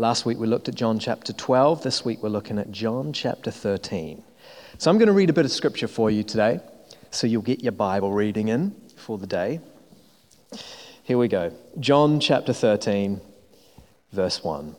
[0.00, 1.82] Last week we looked at John chapter 12.
[1.82, 4.22] This week we're looking at John chapter 13.
[4.78, 6.60] So I'm going to read a bit of scripture for you today
[7.10, 9.58] so you'll get your Bible reading in for the day.
[11.02, 11.52] Here we go.
[11.80, 13.20] John chapter 13,
[14.12, 14.76] verse 1.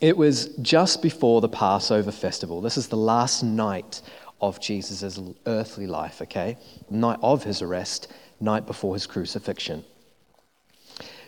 [0.00, 2.62] It was just before the Passover festival.
[2.62, 4.00] This is the last night
[4.40, 6.56] of Jesus' earthly life, okay?
[6.88, 8.10] Night of his arrest,
[8.40, 9.84] night before his crucifixion.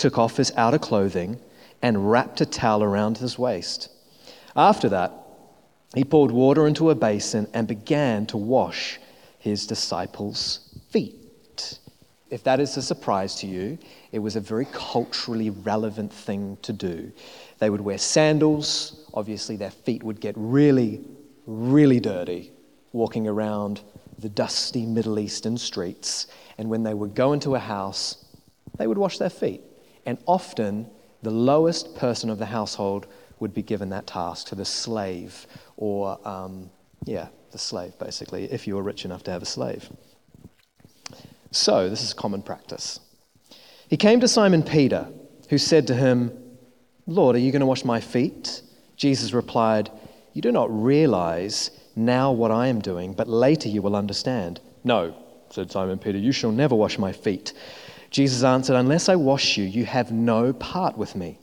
[0.00, 1.38] took off his outer clothing,
[1.82, 3.90] and wrapped a towel around his waist.
[4.56, 5.12] After that,
[5.94, 8.98] he poured water into a basin and began to wash
[9.38, 11.78] his disciples' feet.
[12.30, 13.78] If that is a surprise to you,
[14.12, 17.12] it was a very culturally relevant thing to do.
[17.58, 19.04] They would wear sandals.
[19.12, 21.04] Obviously, their feet would get really,
[21.46, 22.52] really dirty
[22.92, 23.80] walking around
[24.18, 26.26] the dusty Middle Eastern streets.
[26.56, 28.24] And when they would go into a house,
[28.78, 29.62] they would wash their feet.
[30.06, 30.88] And often,
[31.22, 33.06] the lowest person of the household
[33.38, 36.70] would be given that task to the slave, or, um,
[37.04, 39.90] yeah, the slave, basically, if you were rich enough to have a slave.
[41.50, 43.00] So, this is common practice.
[43.88, 45.08] He came to Simon Peter,
[45.48, 46.32] who said to him,
[47.06, 48.62] Lord, are you going to wash my feet?
[48.96, 49.90] Jesus replied,
[50.32, 54.60] You do not realize now what I am doing, but later you will understand.
[54.84, 55.14] No,
[55.50, 57.52] said Simon Peter, you shall never wash my feet.
[58.10, 61.38] Jesus answered, Unless I wash you, you have no part with me.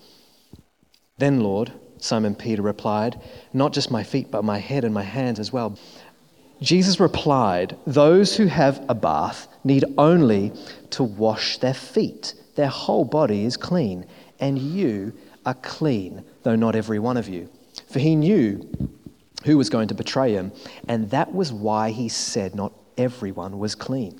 [1.17, 3.19] Then, Lord, Simon Peter replied,
[3.53, 5.77] Not just my feet, but my head and my hands as well.
[6.61, 10.51] Jesus replied, Those who have a bath need only
[10.91, 12.33] to wash their feet.
[12.55, 14.05] Their whole body is clean,
[14.39, 15.13] and you
[15.45, 17.49] are clean, though not every one of you.
[17.89, 18.67] For he knew
[19.45, 20.51] who was going to betray him,
[20.87, 24.19] and that was why he said not everyone was clean.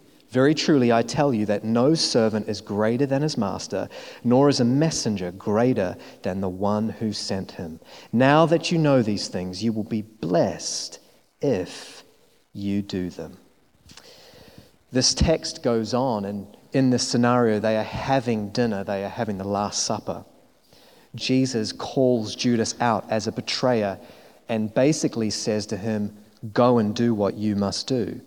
[0.31, 3.89] Very truly, I tell you that no servant is greater than his master,
[4.23, 7.81] nor is a messenger greater than the one who sent him.
[8.13, 10.99] Now that you know these things, you will be blessed
[11.41, 12.03] if
[12.53, 13.37] you do them.
[14.93, 19.37] This text goes on, and in this scenario, they are having dinner, they are having
[19.37, 20.23] the Last Supper.
[21.13, 23.99] Jesus calls Judas out as a betrayer
[24.47, 26.15] and basically says to him,
[26.53, 28.21] Go and do what you must do.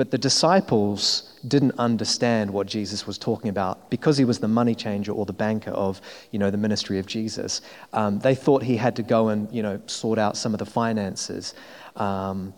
[0.00, 4.74] But the disciples didn't understand what Jesus was talking about because he was the money
[4.74, 6.00] changer or the banker of,
[6.30, 7.60] you know, the ministry of Jesus.
[7.92, 10.64] Um, they thought he had to go and, you know, sort out some of the
[10.64, 11.52] finances.
[11.96, 12.54] Um,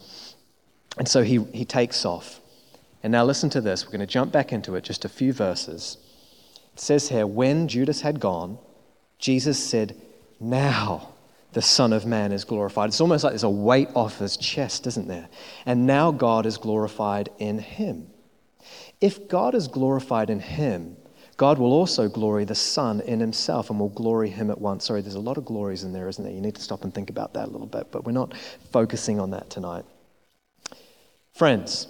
[0.98, 2.38] and so he, he takes off.
[3.02, 3.84] And now listen to this.
[3.84, 5.96] We're going to jump back into it, just a few verses.
[6.74, 8.56] It says here, when Judas had gone,
[9.18, 10.00] Jesus said,
[10.38, 11.11] Now
[11.52, 12.88] the Son of Man is glorified.
[12.88, 15.28] It's almost like there's a weight off his chest, isn't there?
[15.66, 18.08] And now God is glorified in him.
[19.00, 20.96] If God is glorified in him,
[21.36, 24.84] God will also glory the Son in himself and will glory him at once.
[24.84, 26.32] Sorry, there's a lot of glories in there, isn't there?
[26.32, 28.34] You need to stop and think about that a little bit, but we're not
[28.70, 29.84] focusing on that tonight.
[31.34, 31.88] Friends,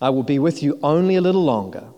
[0.00, 1.88] I will be with you only a little longer.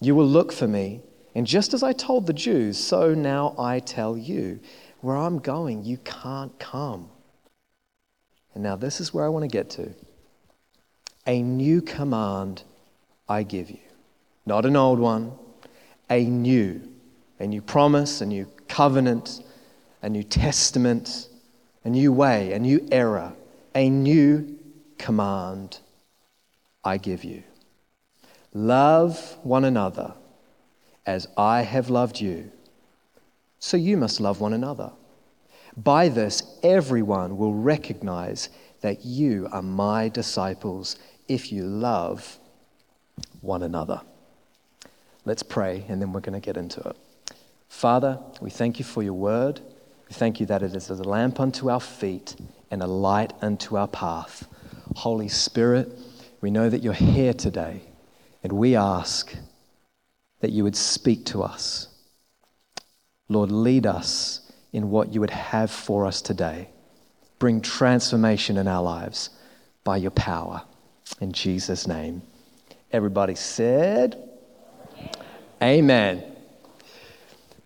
[0.00, 1.00] You will look for me,
[1.34, 4.60] and just as I told the Jews, so now I tell you
[5.00, 7.10] where I'm going, you can't come.
[8.54, 9.94] And now, this is where I want to get to.
[11.26, 12.62] A new command
[13.28, 13.78] I give you,
[14.46, 15.32] not an old one,
[16.10, 16.80] a new,
[17.38, 19.42] a new promise, a new covenant,
[20.02, 21.28] a new testament,
[21.84, 23.34] a new way, a new era,
[23.74, 24.58] a new
[24.96, 25.78] command
[26.82, 27.42] I give you.
[28.54, 30.14] Love one another
[31.06, 32.50] as I have loved you
[33.58, 34.92] so you must love one another.
[35.76, 38.48] By this, everyone will recognize
[38.80, 40.96] that you are my disciples
[41.28, 42.38] if you love
[43.40, 44.00] one another.
[45.24, 46.96] Let's pray, and then we're going to get into it.
[47.68, 49.60] Father, we thank you for your word.
[50.08, 52.34] We thank you that it is a lamp unto our feet
[52.70, 54.48] and a light unto our path.
[54.96, 55.92] Holy Spirit,
[56.40, 57.82] we know that you're here today,
[58.42, 59.34] and we ask
[60.40, 61.87] that you would speak to us.
[63.28, 64.40] Lord, lead us
[64.72, 66.68] in what you would have for us today.
[67.38, 69.30] Bring transformation in our lives
[69.84, 70.62] by your power.
[71.20, 72.22] In Jesus' name.
[72.92, 74.28] Everybody said,
[75.62, 76.24] Amen.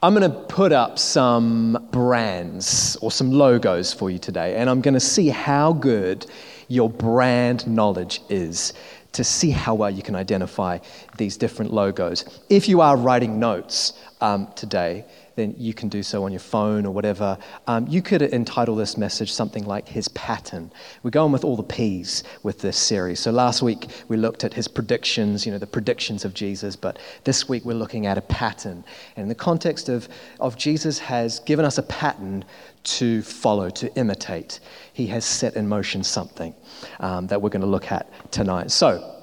[0.02, 4.80] I'm going to put up some brands or some logos for you today, and I'm
[4.80, 6.26] going to see how good
[6.66, 8.72] your brand knowledge is
[9.12, 10.78] to see how well you can identify
[11.18, 12.24] these different logos.
[12.48, 15.04] If you are writing notes um, today,
[15.34, 17.38] then you can do so on your phone or whatever.
[17.66, 20.70] Um, you could entitle this message something like His Pattern.
[21.02, 23.20] We're going with all the P's with this series.
[23.20, 26.98] So last week we looked at His predictions, you know, the predictions of Jesus, but
[27.24, 28.84] this week we're looking at a pattern.
[29.16, 30.08] And in the context of,
[30.40, 32.44] of Jesus has given us a pattern
[32.84, 34.60] to follow, to imitate.
[34.92, 36.54] He has set in motion something
[37.00, 38.70] um, that we're going to look at tonight.
[38.70, 39.20] So,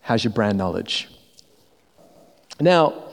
[0.00, 1.08] how's your brand knowledge?
[2.60, 3.04] Now,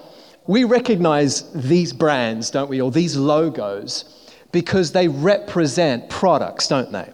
[0.48, 7.10] we recognize these brands, don't we, or these logos, because they represent products, don't they?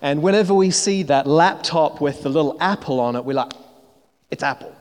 [0.00, 3.52] And whenever we see that laptop with the little apple on it, we're like,
[4.30, 4.74] it's Apple,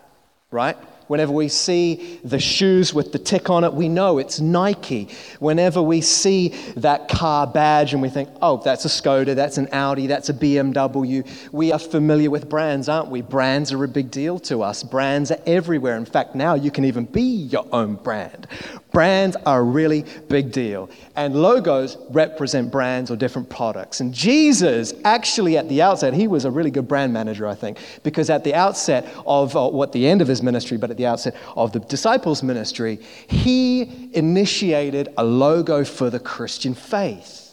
[0.49, 0.77] right?
[1.11, 5.09] Whenever we see the shoes with the tick on it, we know it's Nike.
[5.39, 6.47] Whenever we see
[6.77, 10.33] that car badge and we think, oh, that's a Skoda, that's an Audi, that's a
[10.33, 13.21] BMW, we are familiar with brands, aren't we?
[13.21, 14.83] Brands are a big deal to us.
[14.83, 15.97] Brands are everywhere.
[15.97, 18.47] In fact, now you can even be your own brand.
[18.91, 20.89] Brands are a really big deal.
[21.15, 24.01] And logos represent brands or different products.
[24.01, 27.77] And Jesus, actually, at the outset, he was a really good brand manager, I think,
[28.03, 31.05] because at the outset of uh, what the end of his ministry, but at the
[31.05, 37.51] outset of the disciples' ministry, he initiated a logo for the Christian faith.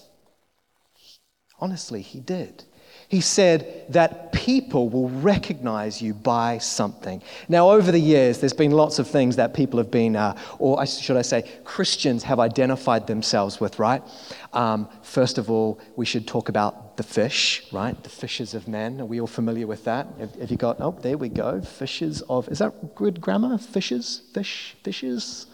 [1.60, 2.64] Honestly, he did.
[3.08, 7.22] He said that people will recognize you by something.
[7.48, 10.84] Now, over the years, there's been lots of things that people have been, uh, or
[10.84, 14.02] should I say, Christians have identified themselves with, right?
[14.52, 18.00] Um, first of all, we should talk about the fish, right?
[18.02, 19.00] The fishes of men.
[19.00, 20.06] Are we all familiar with that?
[20.18, 21.62] Have, have you got, oh, there we go.
[21.62, 23.56] Fishes of, is that good grammar?
[23.56, 24.20] Fishes?
[24.34, 24.76] Fish?
[24.82, 25.46] Fishes?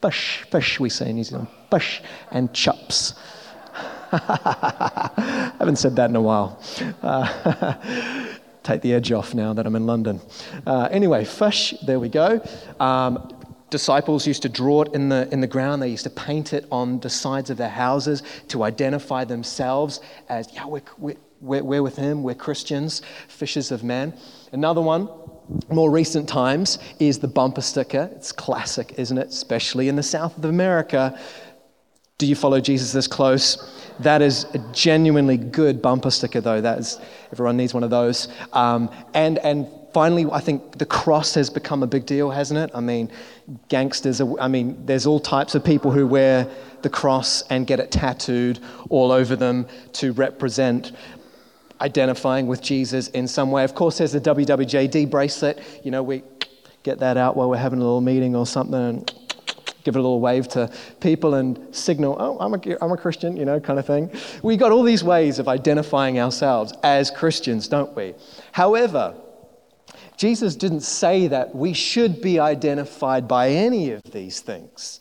[0.00, 1.48] Fish, fish, we say in New Zealand.
[1.70, 3.14] Fish and chops.
[3.74, 6.60] I haven't said that in a while.
[7.02, 7.74] Uh,
[8.62, 10.20] take the edge off now that I'm in London.
[10.66, 12.44] Uh, anyway, fish, there we go.
[12.78, 13.32] Um,
[13.70, 15.82] disciples used to draw it in the, in the ground.
[15.82, 20.52] They used to paint it on the sides of their houses to identify themselves as,
[20.52, 24.14] yeah, we're, we're, we're with him, we're Christians, fishers of men.
[24.52, 25.08] Another one,
[25.70, 28.10] more recent times, is the bumper sticker.
[28.14, 29.28] It's classic, isn't it?
[29.28, 31.18] Especially in the south of America.
[32.22, 33.58] Do you follow Jesus this close?
[33.98, 36.60] That is a genuinely good bumper sticker, though.
[36.60, 37.00] That is,
[37.32, 38.28] everyone needs one of those.
[38.52, 42.70] Um, and, and finally, I think the cross has become a big deal, hasn't it?
[42.76, 43.10] I mean,
[43.66, 46.48] gangsters, are, I mean, there's all types of people who wear
[46.82, 50.92] the cross and get it tattooed all over them to represent
[51.80, 53.64] identifying with Jesus in some way.
[53.64, 55.60] Of course, there's the WWJD bracelet.
[55.82, 56.22] You know, we
[56.84, 59.04] get that out while we're having a little meeting or something
[59.84, 60.70] give it a little wave to
[61.00, 64.10] people and signal, oh, I'm a, I'm a Christian, you know, kind of thing.
[64.42, 68.14] We got all these ways of identifying ourselves as Christians, don't we?
[68.52, 69.14] However,
[70.16, 75.00] Jesus didn't say that we should be identified by any of these things.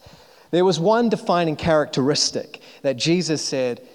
[0.52, 3.88] There was one defining characteristic that Jesus said,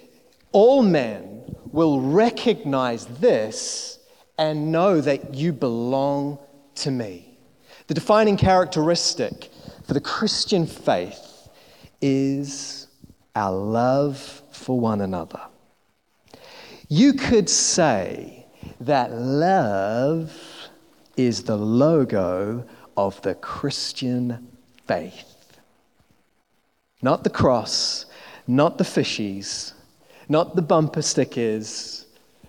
[0.52, 3.98] all men will recognize this
[4.38, 6.38] and know that you belong
[6.76, 7.35] to me.
[7.86, 9.50] The defining characteristic
[9.84, 11.48] for the Christian faith
[12.00, 12.88] is
[13.36, 15.40] our love for one another.
[16.88, 18.46] You could say
[18.80, 20.32] that love
[21.16, 22.64] is the logo
[22.96, 24.48] of the Christian
[24.86, 25.58] faith.
[27.02, 28.06] Not the cross,
[28.48, 29.74] not the fishies,
[30.28, 32.06] not the bumper stickers,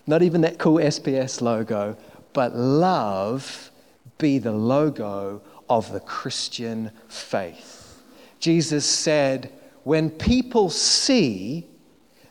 [0.07, 1.95] not even that cool SPS logo,
[2.33, 3.71] but love
[4.17, 8.01] be the logo of the Christian faith.
[8.39, 9.51] Jesus said,
[9.83, 11.67] When people see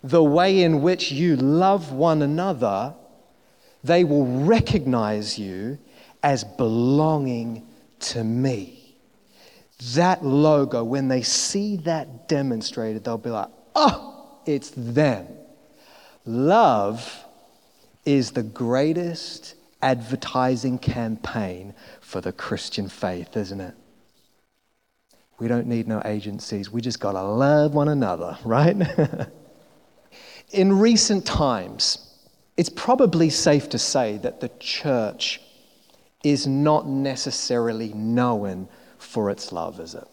[0.02, 2.94] the way in which you love one another,
[3.82, 5.78] they will recognize you
[6.22, 7.66] as belonging
[8.00, 8.96] to me.
[9.94, 15.26] That logo, when they see that demonstrated, they'll be like, oh, it's them.
[16.24, 17.24] Love
[18.04, 23.74] is the greatest advertising campaign for the Christian faith, isn't it?
[25.38, 26.70] We don't need no agencies.
[26.70, 28.76] We just got to love one another, right?
[30.52, 32.14] In recent times,
[32.56, 35.40] it's probably safe to say that the church
[36.24, 38.68] is not necessarily known
[38.98, 40.08] for its love, is it?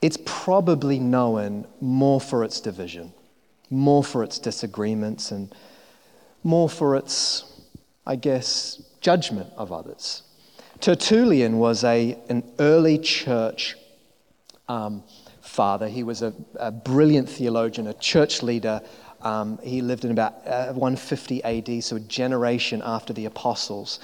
[0.00, 3.12] It's probably known more for its division,
[3.68, 5.54] more for its disagreements, and
[6.42, 7.49] more for its,
[8.10, 10.24] I guess, judgment of others.
[10.80, 13.76] Tertullian was a, an early church
[14.68, 15.04] um,
[15.42, 15.86] father.
[15.86, 18.82] He was a, a, brilliant theologian, a church leader.
[19.22, 24.00] Um, he lived in about uh, 150 AD, so a generation after the apostles.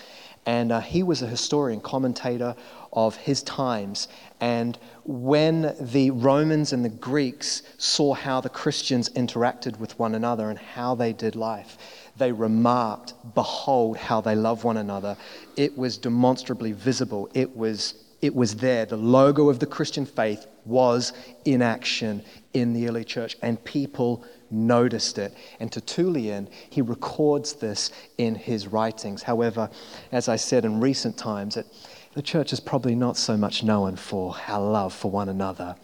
[0.47, 2.55] And uh, he was a historian, commentator
[2.93, 4.07] of his times.
[4.41, 10.49] And when the Romans and the Greeks saw how the Christians interacted with one another
[10.49, 11.77] and how they did life,
[12.19, 15.17] they remarked, Behold how they love one another.
[15.57, 17.29] It was demonstrably visible.
[17.35, 18.87] It was, it was there.
[18.87, 21.13] The logo of the Christian faith was
[21.45, 25.35] in action in the early church, and people noticed it.
[25.61, 29.23] And Tertullian, he records this in his writings.
[29.23, 29.71] However,
[30.13, 31.67] as I said in recent times, it,
[32.15, 35.77] the church is probably not so much known for our love for one another.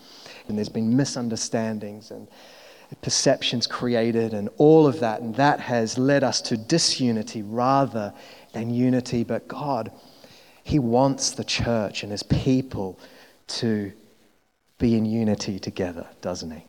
[0.49, 2.27] And there's been misunderstandings and
[3.01, 5.21] perceptions created and all of that.
[5.21, 8.13] And that has led us to disunity rather
[8.53, 9.25] than unity.
[9.25, 9.91] But God,
[10.65, 12.99] He wants the church and His people
[13.49, 13.93] to
[14.79, 16.65] be in unity together, doesn't He?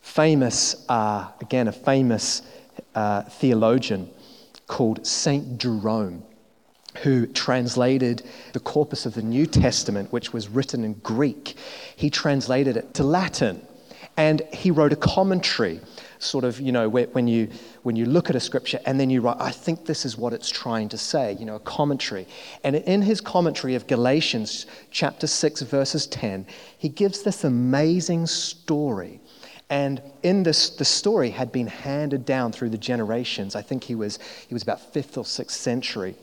[0.00, 2.42] Famous, uh, again, a famous
[2.94, 4.10] uh, theologian
[4.66, 6.22] called Saint Jerome
[7.02, 11.56] who translated the corpus of the New Testament, which was written in Greek.
[11.94, 13.60] He translated it to Latin.
[14.16, 15.80] And he wrote a commentary,
[16.18, 17.48] sort of, you know, when you,
[17.82, 20.32] when you look at a scripture and then you write, I think this is what
[20.32, 22.26] it's trying to say, you know, a commentary.
[22.64, 26.46] And in his commentary of Galatians chapter 6, verses 10,
[26.78, 29.20] he gives this amazing story.
[29.68, 33.56] And in this, the story had been handed down through the generations.
[33.56, 34.18] I think he was,
[34.48, 36.14] he was about fifth or sixth century.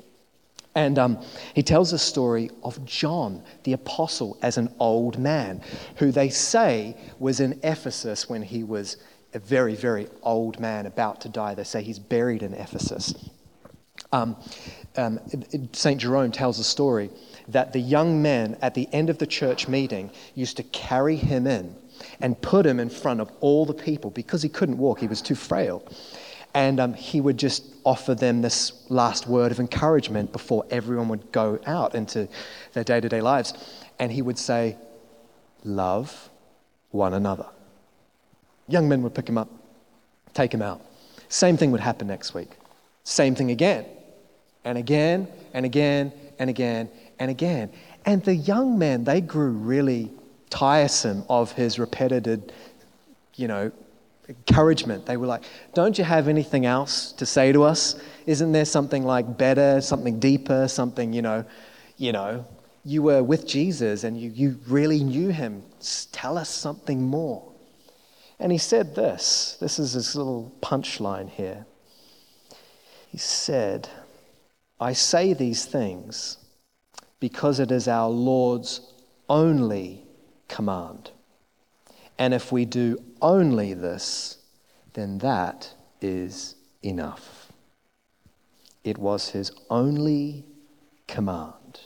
[0.75, 5.61] And um, he tells a story of John, the apostle, as an old man,
[5.97, 8.97] who they say was in Ephesus when he was
[9.33, 11.53] a very, very old man about to die.
[11.53, 13.13] They say he's buried in Ephesus.
[14.11, 14.35] Um,
[14.95, 15.19] um,
[15.73, 15.99] St.
[15.99, 17.09] Jerome tells a story
[17.47, 21.47] that the young men at the end of the church meeting used to carry him
[21.47, 21.75] in
[22.19, 25.21] and put him in front of all the people because he couldn't walk, he was
[25.21, 25.83] too frail.
[26.53, 31.31] And um, he would just offer them this last word of encouragement before everyone would
[31.31, 32.27] go out into
[32.73, 33.53] their day to day lives.
[33.99, 34.77] And he would say,
[35.63, 36.29] Love
[36.91, 37.47] one another.
[38.67, 39.49] Young men would pick him up,
[40.33, 40.81] take him out.
[41.29, 42.51] Same thing would happen next week.
[43.03, 43.85] Same thing again,
[44.63, 47.71] and again, and again, and again, and again.
[48.05, 50.11] And the young men, they grew really
[50.49, 52.43] tiresome of his repetitive,
[53.35, 53.71] you know,
[54.29, 55.05] encouragement.
[55.05, 57.99] They were like, Don't you have anything else to say to us?
[58.25, 61.45] Isn't there something like better, something deeper, something, you know,
[61.97, 62.45] you know,
[62.85, 65.63] you were with Jesus and you, you really knew him.
[66.11, 67.51] Tell us something more.
[68.39, 71.65] And he said this this is his little punchline here.
[73.09, 73.89] He said,
[74.79, 76.37] I say these things
[77.19, 78.81] because it is our Lord's
[79.29, 80.03] only
[80.47, 81.11] command.
[82.17, 84.37] And if we do only this,
[84.93, 87.51] then that is enough.
[88.83, 90.45] It was his only
[91.07, 91.79] command.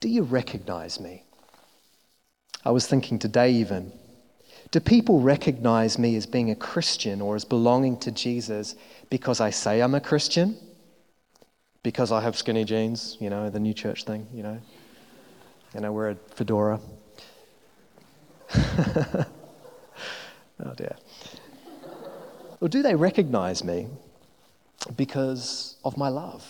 [0.00, 1.24] Do you recognize me?
[2.64, 3.92] I was thinking today, even,
[4.70, 8.74] do people recognize me as being a Christian or as belonging to Jesus
[9.08, 10.56] because I say I'm a Christian?
[11.82, 14.60] Because I have skinny jeans, you know, the new church thing, you know?
[15.74, 16.80] And I wear a fedora.
[18.54, 19.24] oh
[20.76, 20.96] dear.
[22.60, 23.88] Or do they recognize me
[24.96, 26.44] because of my love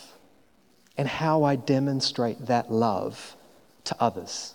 [0.97, 3.35] and how I demonstrate that love
[3.85, 4.53] to others?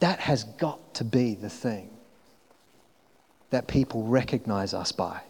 [0.00, 1.90] That has got to be the thing
[3.50, 5.20] that people recognize us by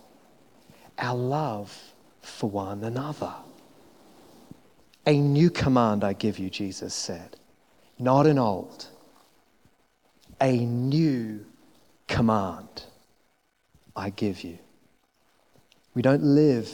[0.99, 1.76] our love
[2.21, 3.35] for one another.
[5.07, 7.37] A new command I give you, Jesus said,
[7.99, 8.87] not an old
[10.43, 11.47] a new
[12.09, 12.83] command
[13.95, 14.59] I give you.
[15.95, 16.69] We don't live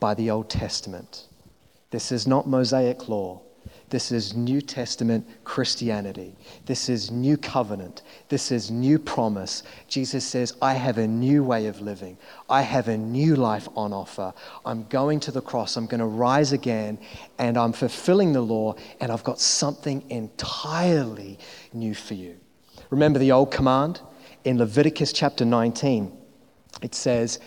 [0.00, 1.28] by the Old Testament.
[1.90, 3.42] This is not Mosaic law.
[3.90, 6.34] This is New Testament Christianity.
[6.64, 8.02] This is new covenant.
[8.28, 9.62] This is new promise.
[9.86, 12.18] Jesus says, I have a new way of living.
[12.50, 14.34] I have a new life on offer.
[14.64, 15.76] I'm going to the cross.
[15.76, 16.98] I'm going to rise again,
[17.38, 21.38] and I'm fulfilling the law, and I've got something entirely
[21.72, 22.36] new for you.
[22.90, 24.00] Remember the old command?
[24.44, 26.16] In Leviticus chapter 19,
[26.82, 27.40] it says,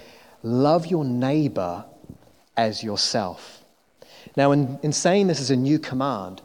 [0.43, 1.86] love your neighbor
[2.58, 3.63] as yourself.
[4.36, 6.41] Now, in, in saying this is a new command,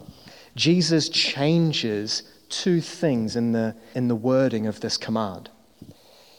[0.55, 5.51] Jesus changes two things in the, in the wording of this command.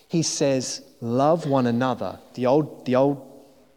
[0.07, 2.19] He says, Love one another.
[2.35, 3.21] The old, the old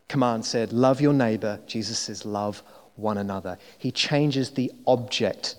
[0.09, 1.61] command said, Love your neighbor.
[1.67, 2.63] Jesus says, Love
[2.95, 3.59] one another.
[3.77, 5.57] He changes the object,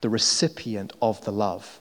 [0.00, 1.80] the recipient of the love.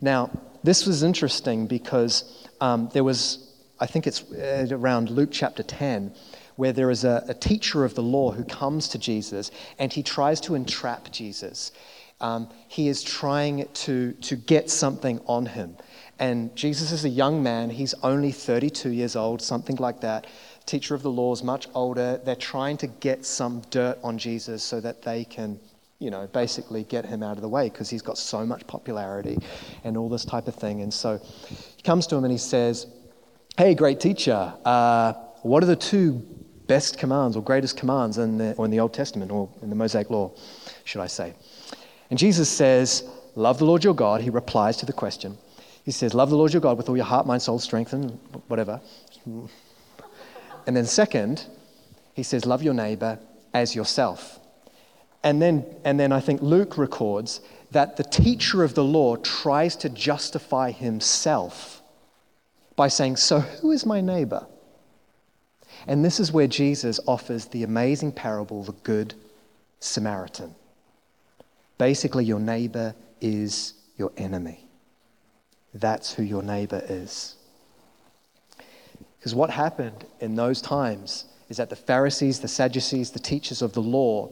[0.00, 0.30] Now,
[0.62, 6.14] this was interesting because um, there was, I think it's uh, around Luke chapter 10,
[6.56, 10.02] where there is a, a, teacher of the law who comes to Jesus and he
[10.02, 11.72] tries to entrap Jesus.
[12.20, 15.76] Um, he is trying to, to get something on him.
[16.18, 20.26] And Jesus is a young man, he's only 32 years old, something like that.
[20.66, 22.20] Teacher of the law is much older.
[22.22, 25.58] They're trying to get some dirt on Jesus so that they can
[26.00, 29.38] you know, basically get him out of the way because he's got so much popularity
[29.84, 30.80] and all this type of thing.
[30.80, 31.20] And so
[31.76, 32.86] he comes to him and he says,
[33.56, 36.26] Hey, great teacher, uh, what are the two
[36.66, 39.76] best commands or greatest commands in the, or in the Old Testament or in the
[39.76, 40.32] Mosaic Law,
[40.84, 41.34] should I say?
[42.08, 43.04] And Jesus says,
[43.36, 44.22] Love the Lord your God.
[44.22, 45.36] He replies to the question.
[45.84, 48.18] He says, Love the Lord your God with all your heart, mind, soul, strength, and
[48.48, 48.80] whatever.
[50.66, 51.46] And then, second,
[52.14, 53.18] he says, Love your neighbor
[53.52, 54.40] as yourself.
[55.22, 57.40] And then, and then I think Luke records
[57.72, 61.82] that the teacher of the law tries to justify himself
[62.74, 64.46] by saying, So who is my neighbor?
[65.86, 69.14] And this is where Jesus offers the amazing parable, the Good
[69.78, 70.54] Samaritan.
[71.78, 74.64] Basically, your neighbor is your enemy.
[75.72, 77.36] That's who your neighbor is.
[79.18, 83.72] Because what happened in those times is that the Pharisees, the Sadducees, the teachers of
[83.72, 84.30] the law,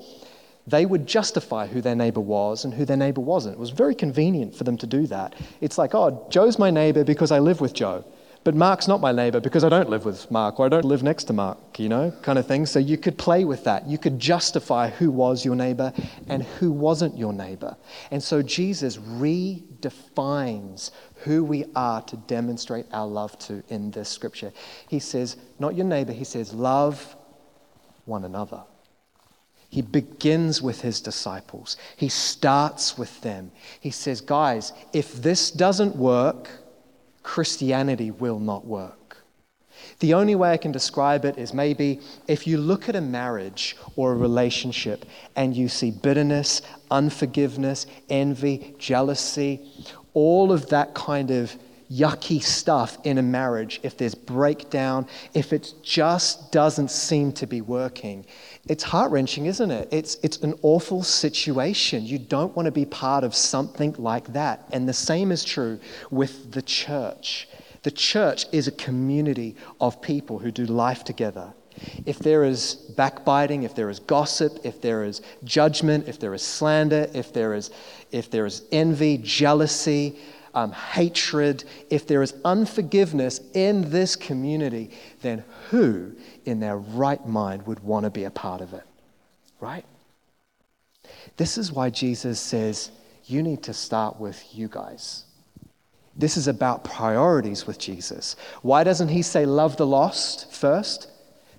[0.68, 3.54] they would justify who their neighbor was and who their neighbor wasn't.
[3.54, 5.34] It was very convenient for them to do that.
[5.60, 8.04] It's like, oh, Joe's my neighbor because I live with Joe,
[8.44, 11.02] but Mark's not my neighbor because I don't live with Mark or I don't live
[11.02, 12.66] next to Mark, you know, kind of thing.
[12.66, 13.87] So you could play with that.
[13.87, 15.92] You could justify who was your neighbor
[16.28, 17.76] and who wasn't your neighbor.
[18.10, 20.90] And so Jesus redefines
[21.25, 24.52] who we are to demonstrate our love to in this scripture.
[24.88, 27.16] He says, not your neighbor, he says, love
[28.04, 28.62] one another.
[29.69, 31.76] He begins with his disciples.
[31.97, 33.52] He starts with them.
[33.81, 36.49] He says, Guys, if this doesn't work,
[37.23, 38.99] Christianity will not work.
[40.00, 43.76] The only way I can describe it is maybe if you look at a marriage
[43.97, 45.04] or a relationship
[45.37, 49.61] and you see bitterness, unforgiveness, envy, jealousy,
[50.15, 51.54] all of that kind of
[51.91, 57.61] yucky stuff in a marriage, if there's breakdown, if it just doesn't seem to be
[57.61, 58.26] working,
[58.69, 59.89] it's heart wrenching, isn't it?
[59.91, 62.04] It's, it's an awful situation.
[62.04, 64.69] You don't want to be part of something like that.
[64.73, 67.49] And the same is true with the church.
[67.83, 71.52] The church is a community of people who do life together.
[72.07, 76.43] If there is backbiting, if there is gossip, if there is judgment, if there is
[76.43, 77.71] slander, if there is,
[78.11, 80.19] if there is envy, jealousy,
[80.54, 84.91] um, hatred, if there is unforgiveness in this community,
[85.23, 86.13] then who
[86.45, 88.85] in their right mind would want to be a part of it?
[89.61, 89.85] Right?
[91.37, 92.91] This is why Jesus says,
[93.25, 95.25] you need to start with you guys.
[96.17, 98.35] This is about priorities with Jesus.
[98.63, 101.11] Why doesn't he say, love the lost first?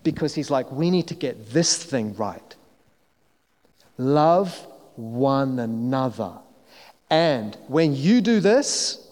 [0.04, 2.56] Because he's like, we need to get this thing right.
[3.98, 4.54] Love
[4.96, 6.34] one another.
[7.10, 9.08] And when you do this,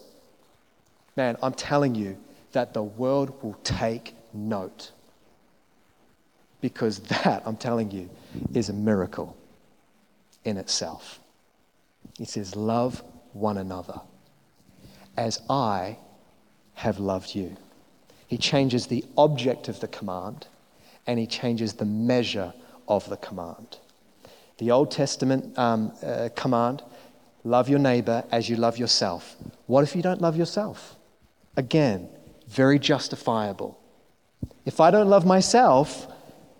[1.16, 2.16] man, I'm telling you
[2.52, 4.92] that the world will take note.
[6.60, 8.10] Because that, I'm telling you,
[8.54, 9.36] is a miracle
[10.44, 11.20] in itself.
[12.16, 14.00] He says, Love one another
[15.16, 15.98] as I
[16.74, 17.56] have loved you.
[18.28, 20.46] He changes the object of the command
[21.06, 22.54] and he changes the measure
[22.86, 23.78] of the command.
[24.58, 26.82] The Old Testament um, uh, command
[27.44, 29.36] love your neighbor as you love yourself.
[29.66, 30.96] What if you don't love yourself?
[31.56, 32.08] Again,
[32.48, 33.78] very justifiable.
[34.64, 36.06] If I don't love myself,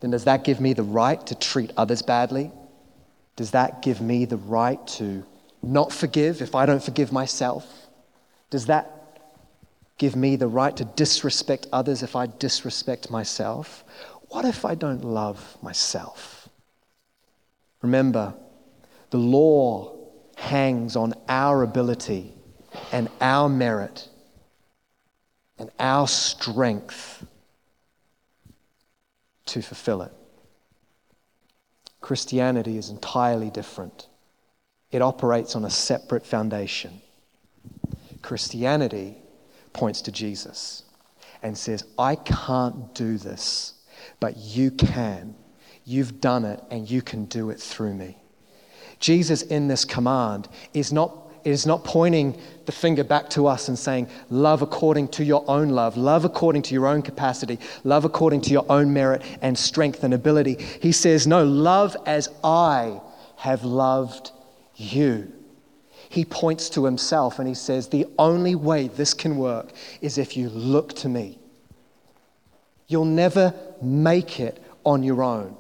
[0.01, 2.51] then does that give me the right to treat others badly?
[3.37, 5.25] Does that give me the right to
[5.63, 7.67] not forgive if I don't forgive myself?
[8.51, 9.21] Does that
[9.99, 13.85] give me the right to disrespect others if I disrespect myself?
[14.29, 16.49] What if I don't love myself?
[17.83, 18.35] Remember,
[19.11, 19.95] the law
[20.37, 22.33] hangs on our ability
[22.93, 24.09] and our merit
[25.59, 27.27] and our strength
[29.49, 30.13] to fulfill it.
[32.01, 34.09] Christianity is entirely different.
[34.91, 37.03] It operates on a separate foundation.
[38.23, 39.17] Christianity
[39.73, 40.85] points to Jesus.
[41.43, 43.75] and says, I can't do this,
[44.21, 45.35] but you can.
[45.85, 48.19] You've done it, and you can do it through me.
[49.01, 53.79] Jesus, in this command, is not, is not pointing the finger back to us and
[53.79, 58.41] saying, Love according to your own love, love according to your own capacity, love according
[58.43, 60.55] to your own merit and strength and ability.
[60.81, 63.01] He says, No, love as I
[63.37, 64.33] have loved
[64.77, 65.33] you.
[66.11, 70.37] He points to himself and he says, The only way this can work is if
[70.37, 71.39] you look to me.
[72.87, 75.57] You'll never make it on your own.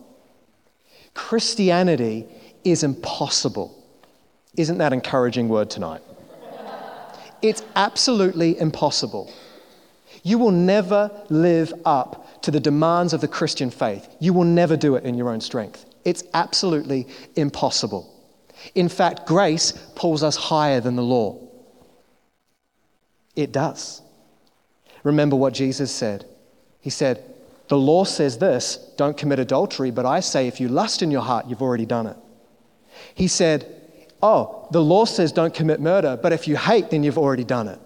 [1.14, 2.26] Christianity
[2.64, 3.77] is impossible.
[4.58, 6.02] Isn't that encouraging word tonight?
[7.40, 9.32] It's absolutely impossible.
[10.24, 14.08] You will never live up to the demands of the Christian faith.
[14.18, 15.86] You will never do it in your own strength.
[16.04, 18.12] It's absolutely impossible.
[18.74, 21.38] In fact, grace pulls us higher than the law.
[23.36, 24.02] It does.
[25.04, 26.24] Remember what Jesus said.
[26.80, 27.22] He said,
[27.68, 31.22] The law says this don't commit adultery, but I say if you lust in your
[31.22, 32.16] heart, you've already done it.
[33.14, 33.77] He said,
[34.22, 37.68] Oh, the law says don't commit murder, but if you hate, then you've already done
[37.68, 37.78] it.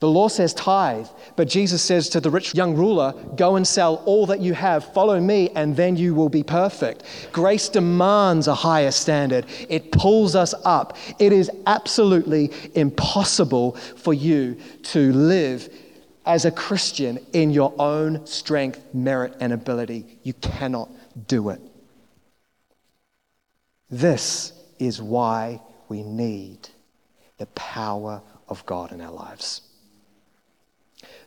[0.00, 3.96] The law says tithe, but Jesus says to the rich young ruler, Go and sell
[4.06, 7.02] all that you have, follow me, and then you will be perfect.
[7.32, 10.96] Grace demands a higher standard, it pulls us up.
[11.18, 15.68] It is absolutely impossible for you to live
[16.24, 20.06] as a Christian in your own strength, merit, and ability.
[20.22, 20.90] You cannot
[21.26, 21.60] do it.
[23.90, 26.68] This is why we need
[27.38, 29.62] the power of God in our lives.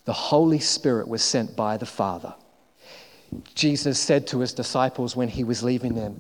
[0.06, 2.34] The Holy Spirit was sent by the Father.
[3.56, 6.20] Jesus said to his disciples when he was leaving them,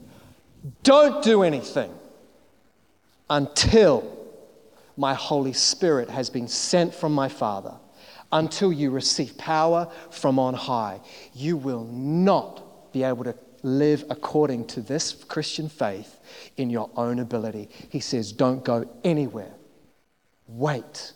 [0.83, 1.91] Don't do anything
[3.29, 4.17] until
[4.95, 7.73] my Holy Spirit has been sent from my Father,
[8.31, 11.01] until you receive power from on high.
[11.33, 16.19] You will not be able to live according to this Christian faith
[16.57, 17.69] in your own ability.
[17.89, 19.53] He says, Don't go anywhere.
[20.47, 21.13] Wait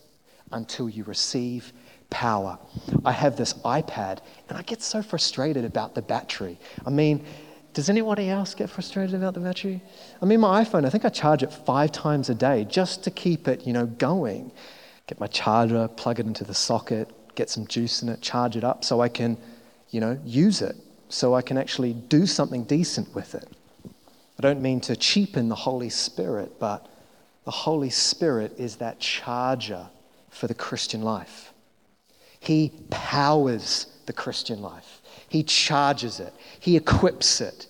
[0.51, 1.73] until you receive
[2.09, 2.57] power.
[3.03, 6.57] I have this iPad and I get so frustrated about the battery.
[6.85, 7.25] I mean,
[7.73, 9.81] does anybody else get frustrated about the battery?
[10.21, 13.11] I mean, my iPhone, I think I charge it five times a day just to
[13.11, 14.51] keep it, you know, going.
[15.07, 18.63] Get my charger, plug it into the socket, get some juice in it, charge it
[18.63, 19.37] up so I can,
[19.89, 20.77] you know, use it,
[21.09, 23.47] so I can actually do something decent with it.
[24.37, 26.87] I don't mean to cheapen the Holy Spirit, but
[27.45, 29.87] the Holy Spirit is that charger
[30.29, 31.53] for the Christian life.
[32.39, 37.67] He powers the Christian life, He charges it, He equips it.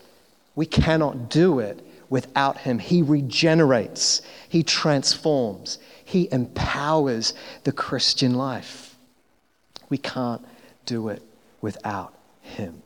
[0.56, 2.80] We cannot do it without Him.
[2.80, 8.96] He regenerates, He transforms, He empowers the Christian life.
[9.90, 10.44] We can't
[10.86, 11.22] do it
[11.62, 12.82] without Him.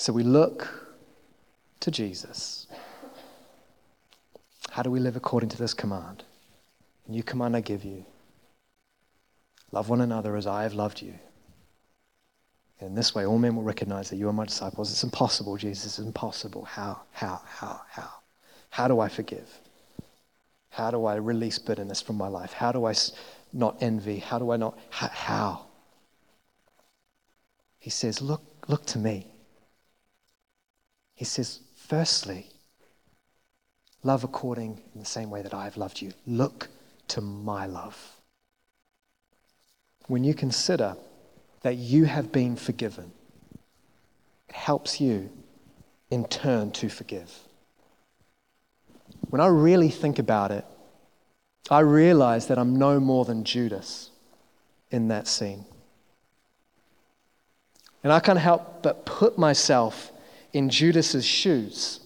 [0.00, 0.66] So we look
[1.80, 2.66] to Jesus.
[4.70, 6.24] How do we live according to this command?
[7.06, 8.06] New command I give you
[9.72, 11.12] love one another as I have loved you.
[12.80, 14.90] In this way, all men will recognize that you are my disciples.
[14.90, 15.98] It's impossible, Jesus.
[15.98, 16.64] It's impossible.
[16.64, 17.02] How?
[17.12, 17.42] How?
[17.44, 17.82] How?
[17.90, 18.10] How?
[18.70, 19.50] How do I forgive?
[20.70, 22.54] How do I release bitterness from my life?
[22.54, 22.94] How do I
[23.52, 24.20] not envy?
[24.20, 24.78] How do I not?
[24.88, 25.66] How?
[27.78, 29.26] He says, Look, look to me.
[31.20, 32.46] He says, firstly,
[34.02, 36.14] love according in the same way that I have loved you.
[36.26, 36.70] Look
[37.08, 38.16] to my love.
[40.06, 40.96] When you consider
[41.60, 43.12] that you have been forgiven,
[44.48, 45.28] it helps you
[46.10, 47.30] in turn to forgive.
[49.28, 50.64] When I really think about it,
[51.70, 54.08] I realize that I'm no more than Judas
[54.90, 55.66] in that scene.
[58.02, 60.12] And I can't help but put myself
[60.52, 62.00] in Judas's shoes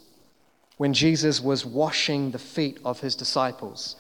[0.77, 3.97] when Jesus was washing the feet of his disciples.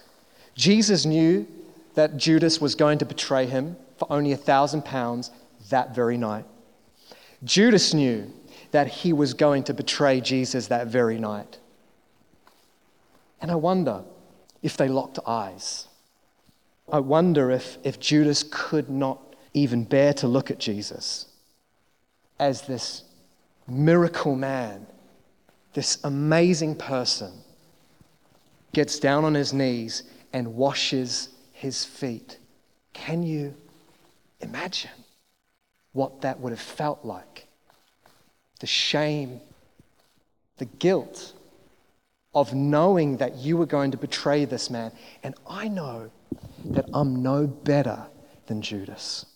[0.54, 1.46] Jesus knew
[1.94, 5.30] that Judas was going to betray him for only a thousand pounds
[5.70, 6.44] that very night.
[7.44, 8.32] Judas knew
[8.72, 11.58] that he was going to betray Jesus that very night.
[13.40, 14.02] And I wonder
[14.62, 15.86] if they locked eyes.
[16.90, 19.20] I wonder if, if Judas could not
[19.52, 21.26] even bear to look at Jesus
[22.38, 23.04] as this
[23.66, 24.86] miracle man,
[25.72, 27.32] this amazing person,
[28.72, 32.38] gets down on his knees and washes his feet.
[32.92, 33.54] Can you
[34.40, 34.90] imagine
[35.92, 37.46] what that would have felt like?
[38.60, 39.40] The shame,
[40.58, 41.32] the guilt
[42.34, 44.92] of knowing that you were going to betray this man.
[45.22, 46.10] And I know
[46.64, 48.06] that I'm no better
[48.46, 49.26] than Judas.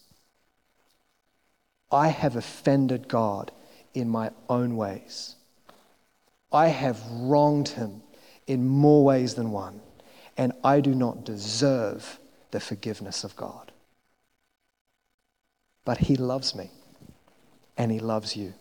[1.91, 3.53] I have offended God
[3.95, 5.37] in my own ways.
[6.53, 8.03] I have wronged him
[8.47, 9.81] in more ways than one,
[10.37, 12.19] and I do not deserve
[12.51, 13.73] the forgiveness of God.
[15.85, 16.71] But he loves me,
[17.77, 18.55] and he loves you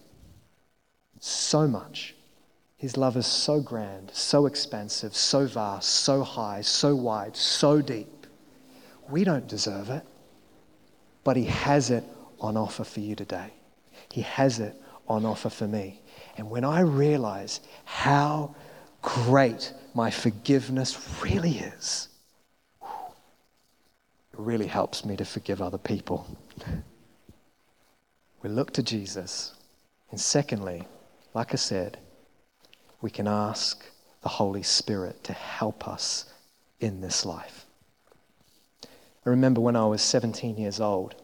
[1.19, 2.15] so much.
[2.77, 8.27] His love is so grand, so expansive, so vast, so high, so wide, so deep.
[9.09, 10.03] We don't deserve it,
[11.23, 12.03] but He has it
[12.39, 13.51] on offer for you today.
[14.11, 14.75] He has it
[15.07, 16.01] on offer for me.
[16.37, 18.55] And when I realize how
[19.01, 22.09] great my forgiveness really is,
[22.81, 26.27] it really helps me to forgive other people.
[28.43, 29.53] We look to Jesus.
[30.11, 30.87] And secondly,
[31.33, 31.97] like I said,
[33.01, 33.83] we can ask
[34.21, 36.31] the Holy Spirit to help us
[36.79, 37.65] in this life.
[38.83, 41.15] I remember when I was 17 years old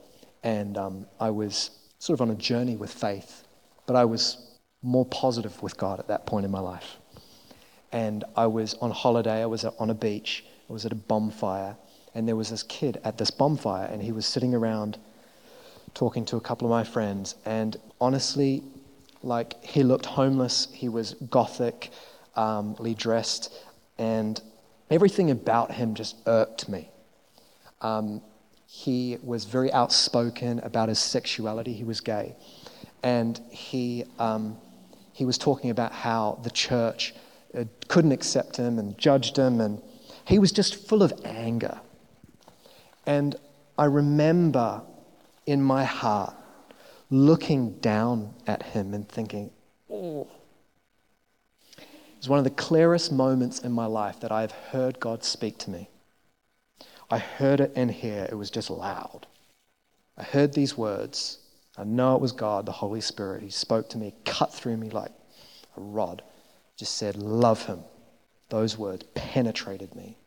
[0.44, 3.43] and um, I was sort of on a journey with faith,
[3.86, 4.38] but I was
[4.82, 6.98] more positive with God at that point in my life.
[7.92, 11.76] And I was on holiday, I was on a beach, I was at a bonfire,
[12.16, 14.98] and there was this kid at this bonfire, and he was sitting around
[15.94, 17.36] talking to a couple of my friends.
[17.46, 18.64] And honestly,
[19.22, 21.92] like he looked homeless, he was gothically
[22.36, 23.54] um, dressed,
[23.98, 24.42] and
[24.90, 26.90] everything about him just irked me.
[27.82, 28.22] Um,
[28.66, 31.74] he was very outspoken about his sexuality.
[31.74, 32.36] He was gay.
[33.04, 34.58] And he, um,
[35.12, 37.14] he was talking about how the church
[37.58, 39.62] uh, couldn't accept him and judged him.
[39.62, 39.82] And
[40.26, 41.80] he was just full of anger.
[43.06, 43.36] And
[43.78, 44.82] I remember
[45.46, 46.34] in my heart
[47.10, 49.52] looking down at him and thinking,
[49.92, 50.28] oh.
[51.78, 55.26] It was one of the clearest moments in my life that I have heard God
[55.26, 55.90] speak to me.
[57.12, 59.28] I heard it in here, it was just loud.
[60.18, 61.40] I heard these words.
[61.78, 63.42] I know it was God, the Holy Spirit.
[63.42, 65.12] He spoke to me, cut through me like
[65.76, 66.22] a rod,
[66.78, 67.80] just said, Love him.
[68.50, 70.18] Those words penetrated me.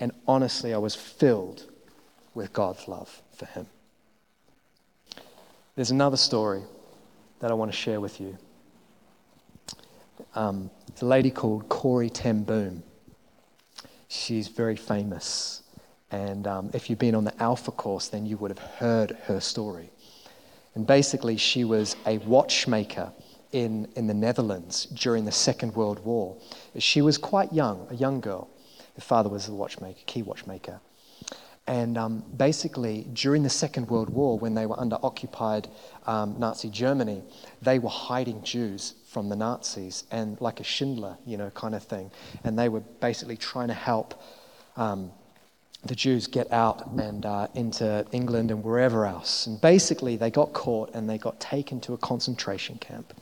[0.00, 1.64] And honestly, I was filled
[2.34, 3.66] with God's love for him.
[5.76, 6.62] There's another story
[7.40, 8.36] that I want to share with you.
[10.34, 12.82] Um, it's a lady called Corrie Ten.
[14.08, 15.62] She's very famous.
[16.10, 19.40] And um, if you've been on the Alpha course, then you would have heard her
[19.40, 19.90] story.
[20.76, 23.10] And basically, she was a watchmaker
[23.52, 26.36] in, in the Netherlands during the Second World War.
[26.78, 28.50] She was quite young, a young girl.
[28.94, 30.80] Her father was a watchmaker, key watchmaker.
[31.66, 35.66] And um, basically, during the Second World War, when they were under occupied
[36.06, 37.22] um, Nazi Germany,
[37.62, 41.84] they were hiding Jews from the Nazis and like a Schindler, you know, kind of
[41.84, 42.10] thing.
[42.44, 44.22] And they were basically trying to help
[44.76, 45.10] um,
[45.88, 49.46] the Jews get out and uh, into England and wherever else.
[49.46, 53.12] And basically, they got caught and they got taken to a concentration camp.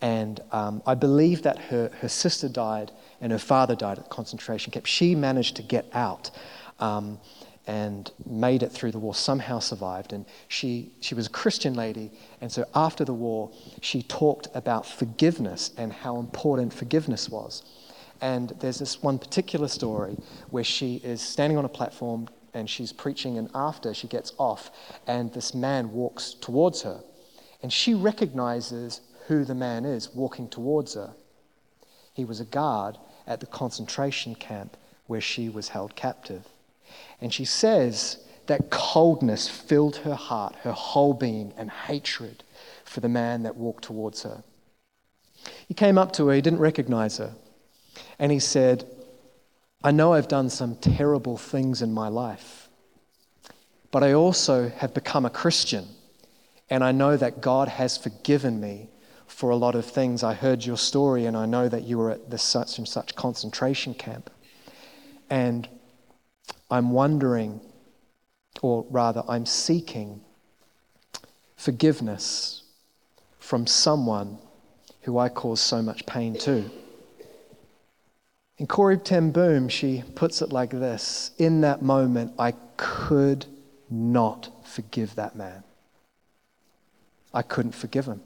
[0.00, 4.10] And um, I believe that her, her sister died and her father died at the
[4.10, 4.86] concentration camp.
[4.86, 6.30] She managed to get out.
[6.78, 7.18] Um,
[7.66, 10.12] and made it through the war, somehow survived.
[10.12, 12.12] And she, she was a Christian lady.
[12.40, 17.64] And so after the war, she talked about forgiveness and how important forgiveness was.
[18.20, 20.16] And there's this one particular story
[20.50, 24.70] where she is standing on a platform and she's preaching, and after she gets off,
[25.06, 27.02] and this man walks towards her.
[27.62, 31.12] And she recognizes who the man is walking towards her.
[32.14, 34.76] He was a guard at the concentration camp
[35.06, 36.46] where she was held captive.
[37.20, 42.42] And she says that coldness filled her heart, her whole being, and hatred
[42.84, 44.42] for the man that walked towards her.
[45.68, 47.34] He came up to her, he didn't recognize her,
[48.18, 48.84] and he said,
[49.82, 52.68] I know I've done some terrible things in my life,
[53.90, 55.86] but I also have become a Christian,
[56.70, 58.90] and I know that God has forgiven me
[59.26, 60.22] for a lot of things.
[60.22, 63.14] I heard your story, and I know that you were at this such and such
[63.14, 64.30] concentration camp.
[65.28, 65.68] And
[66.70, 67.60] I'm wondering,
[68.62, 70.20] or rather, I'm seeking
[71.56, 72.62] forgiveness
[73.38, 74.38] from someone
[75.02, 76.70] who I cause so much pain to.
[78.58, 83.46] In Corrie Ten Boom, she puts it like this In that moment, I could
[83.90, 85.62] not forgive that man.
[87.34, 88.22] I couldn't forgive him.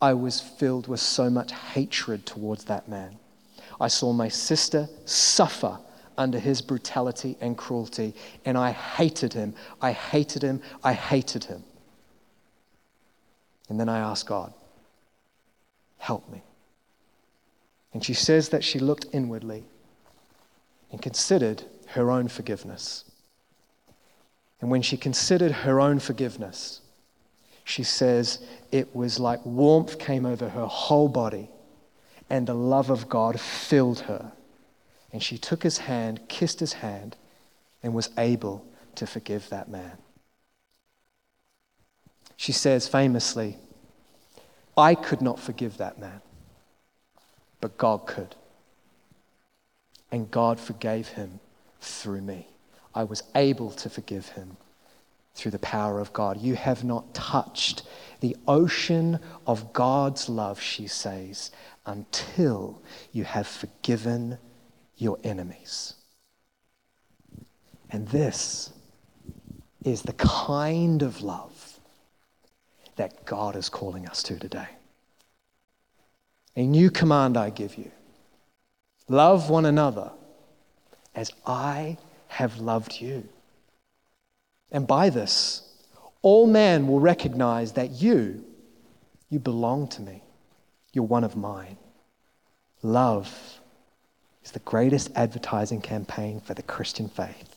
[0.00, 3.16] I was filled with so much hatred towards that man.
[3.80, 5.78] I saw my sister suffer
[6.18, 8.14] under his brutality and cruelty.
[8.44, 9.54] And I hated him.
[9.82, 10.62] I hated him.
[10.82, 11.64] I hated him.
[13.68, 14.52] And then I asked God,
[15.98, 16.42] help me.
[17.96, 19.64] And she says that she looked inwardly
[20.92, 23.06] and considered her own forgiveness.
[24.60, 26.82] And when she considered her own forgiveness,
[27.64, 31.48] she says it was like warmth came over her whole body
[32.28, 34.30] and the love of God filled her.
[35.10, 37.16] And she took his hand, kissed his hand,
[37.82, 38.62] and was able
[38.96, 39.96] to forgive that man.
[42.36, 43.56] She says famously,
[44.76, 46.20] I could not forgive that man,
[47.66, 48.36] but God could.
[50.12, 51.40] And God forgave him
[51.80, 52.46] through me.
[52.94, 54.56] I was able to forgive him
[55.34, 56.40] through the power of God.
[56.40, 57.82] You have not touched
[58.20, 61.50] the ocean of God's love, she says,
[61.86, 64.38] until you have forgiven
[64.96, 65.94] your enemies.
[67.90, 68.72] And this
[69.84, 71.80] is the kind of love
[72.94, 74.68] that God is calling us to today.
[76.56, 77.90] A new command I give you
[79.08, 80.10] love one another
[81.14, 83.28] as I have loved you.
[84.72, 85.62] And by this,
[86.22, 88.44] all men will recognize that you,
[89.30, 90.22] you belong to me.
[90.92, 91.76] You're one of mine.
[92.82, 93.60] Love
[94.44, 97.55] is the greatest advertising campaign for the Christian faith.